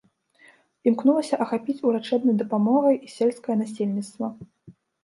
Імкнулася 0.91 1.39
ахапіць 1.45 1.77
урачэбнай 1.91 2.35
дапамогай 2.43 2.95
і 3.05 3.17
сельскае 3.21 3.55
насельніцтва. 3.65 4.37